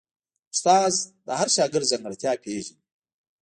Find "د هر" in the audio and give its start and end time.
1.25-1.47